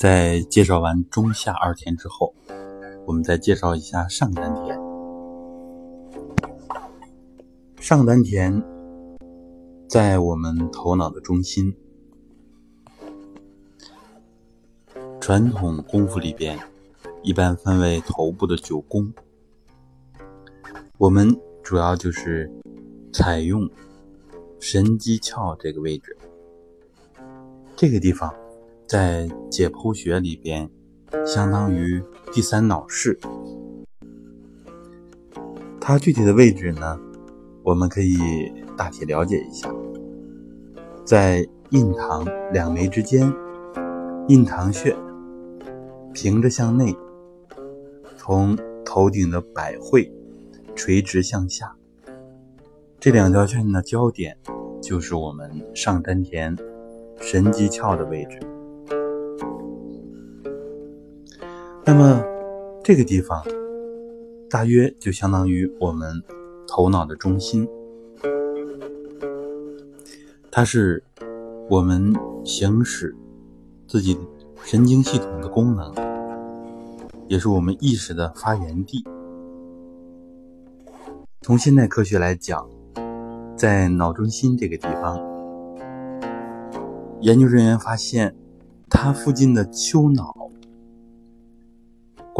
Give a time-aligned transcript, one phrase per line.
[0.00, 2.34] 在介绍完中下二田之后，
[3.06, 4.80] 我们再介绍一下上丹田。
[7.78, 8.64] 上丹田
[9.86, 11.76] 在我们头脑的中心。
[15.20, 16.58] 传统功夫里边，
[17.22, 19.12] 一般分为头部的九宫。
[20.96, 22.50] 我们主要就是
[23.12, 23.68] 采用
[24.58, 26.16] 神机窍这个位置，
[27.76, 28.34] 这个地方。
[28.90, 30.68] 在解剖学里边，
[31.24, 33.16] 相当于第三脑室。
[35.80, 36.98] 它具体的位置呢，
[37.62, 38.16] 我们可以
[38.76, 39.72] 大体了解一下，
[41.04, 43.32] 在印堂两眉之间，
[44.26, 44.96] 印堂穴
[46.12, 46.92] 平着向内，
[48.16, 50.12] 从头顶的百会
[50.74, 51.76] 垂直向下，
[52.98, 54.36] 这两条线的交点
[54.82, 56.56] 就是我们上丹田
[57.20, 58.40] 神机窍的位置。
[61.82, 62.22] 那么，
[62.84, 63.42] 这个地方
[64.48, 66.22] 大约就相当于我们
[66.68, 67.66] 头脑的中心，
[70.50, 71.02] 它是
[71.68, 72.14] 我们
[72.44, 73.14] 行使
[73.88, 74.16] 自己
[74.62, 75.92] 神经系统的功能，
[77.28, 79.04] 也是我们意识的发源地。
[81.42, 82.68] 从现代科学来讲，
[83.56, 85.18] 在脑中心这个地方，
[87.20, 88.36] 研究人员发现，
[88.88, 90.39] 它附近的丘脑。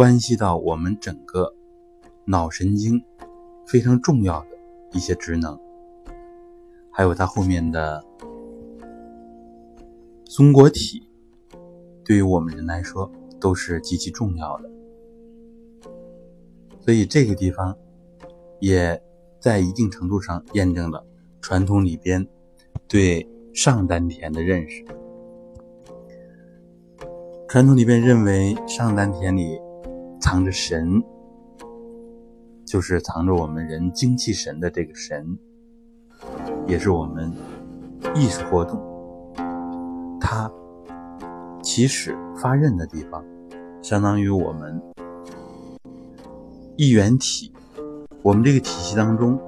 [0.00, 1.54] 关系到我们整个
[2.24, 3.04] 脑神经
[3.66, 4.46] 非常重要的
[4.94, 5.60] 一些职能，
[6.90, 8.02] 还有它后面的
[10.24, 11.06] 松果体，
[12.02, 14.70] 对于我们人来说都是极其重要的。
[16.80, 17.76] 所以这个地方
[18.58, 18.98] 也
[19.38, 21.06] 在一定程度上验证了
[21.42, 22.26] 传统里边
[22.88, 24.82] 对上丹田的认识。
[27.46, 29.60] 传统里边认为上丹田里。
[30.20, 31.02] 藏着神，
[32.66, 35.38] 就是藏着我们人精气神的这个神，
[36.66, 37.32] 也是我们
[38.14, 38.78] 意识活动
[40.20, 40.50] 它
[41.62, 43.24] 起始发轫的地方，
[43.82, 44.80] 相当于我们
[46.76, 47.52] 一元体。
[48.22, 49.40] 我们这个体系当中，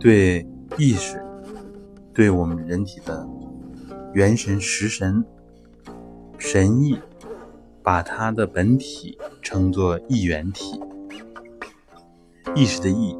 [0.00, 0.46] 对
[0.76, 1.24] 意识，
[2.12, 3.26] 对我们人体的
[4.12, 5.24] 元神、食神、
[6.38, 6.98] 神意。
[7.84, 10.80] 把它的本体称作异元体，
[12.54, 13.14] 意识的意，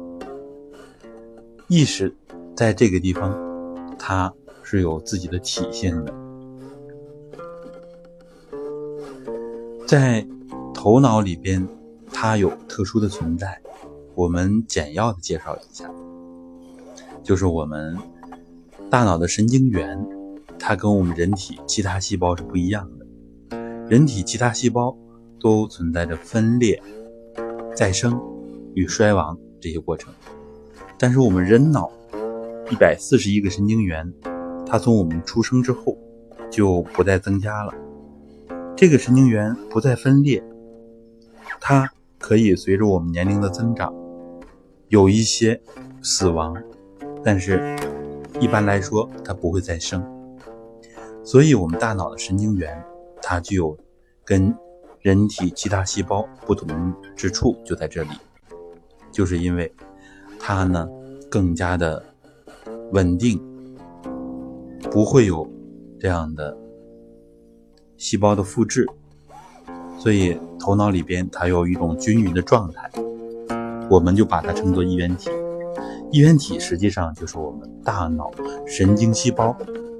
[1.67, 2.15] 意识
[2.55, 3.37] 在这个地方，
[3.99, 6.13] 它是有自己的体现的。
[9.85, 10.25] 在
[10.73, 11.67] 头脑里边，
[12.11, 13.61] 它有特殊的存在。
[14.15, 15.91] 我们简要的介绍一下，
[17.21, 17.97] 就是我们
[18.89, 20.07] 大脑的神经元，
[20.57, 23.05] 它跟我们人体其他细胞是不一样的。
[23.89, 24.95] 人体其他细胞
[25.43, 26.81] 都存在着分裂、
[27.75, 28.17] 再生
[28.73, 30.13] 与衰亡这些过程，
[30.97, 31.91] 但是我们人脑
[32.71, 34.11] 一百四十亿个神经元，
[34.65, 35.97] 它从我们出生之后
[36.49, 37.73] 就不再增加了。
[38.75, 40.41] 这个神经元不再分裂，
[41.59, 43.93] 它可以随着我们年龄的增长
[44.87, 45.61] 有一些
[46.01, 46.55] 死亡，
[47.21, 47.75] 但是
[48.39, 50.01] 一般来说它不会再生。
[51.21, 52.81] 所以，我们大脑的神经元
[53.21, 53.77] 它具有。
[54.25, 54.55] 跟
[55.03, 58.09] 人体其他细胞不同之处就在这里，
[59.11, 59.69] 就是因为
[60.39, 60.87] 它呢
[61.29, 62.01] 更加的
[62.93, 63.37] 稳定，
[64.89, 65.45] 不会有
[65.99, 66.57] 这样的
[67.97, 68.87] 细胞的复制，
[69.99, 72.89] 所以头脑里边它有一种均匀的状态，
[73.89, 75.29] 我们就把它称作一元体。
[76.11, 78.31] 一元体实际上就是我们大脑
[78.65, 79.53] 神经细胞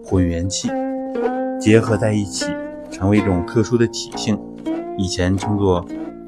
[0.05, 0.69] 混元气
[1.59, 2.45] 结合在一起。
[2.91, 4.39] 成为一种特殊的体性，
[4.97, 5.85] 以前称作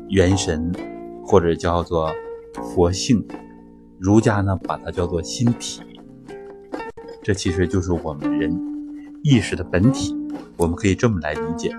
[0.10, 0.72] 元神，
[1.24, 2.12] 或者叫做
[2.56, 3.26] 佛性。
[3.98, 5.82] 儒家呢，把它叫做心体。
[7.24, 8.54] 这其实就是我们人
[9.24, 10.16] 意识的本体，
[10.58, 11.76] 我们可以这么来理解。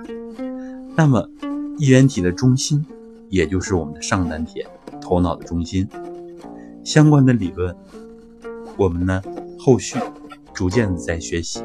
[0.97, 1.29] 那么，
[1.77, 2.85] 一元体的中心，
[3.29, 4.67] 也就是我们的上丹田，
[5.01, 5.87] 头脑的中心。
[6.83, 7.77] 相关的理论，
[8.77, 9.23] 我们呢
[9.59, 9.99] 后续
[10.55, 11.61] 逐渐的在学习。